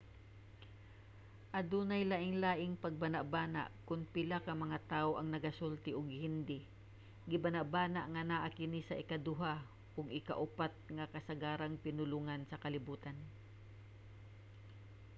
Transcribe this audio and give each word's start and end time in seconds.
adunay 1.59 2.03
lainlaing 2.11 2.73
pagbanabana 2.83 3.63
kon 3.87 4.01
pila 4.13 4.37
ka 4.45 4.53
mga 4.63 4.77
tawo 4.91 5.11
ang 5.15 5.27
nagasulti 5.31 5.91
og 5.99 6.07
hindi. 6.23 6.59
gibanabana 7.29 8.01
nga 8.13 8.23
naa 8.31 8.49
kini 8.57 8.79
sa 8.85 8.99
ikaduha 9.03 9.53
ug 9.97 10.07
ikaupat 10.19 10.73
nga 10.95 11.05
kasagarang 11.13 11.75
pinulongan 11.85 12.41
sa 12.45 12.59
kalibutan 12.63 13.17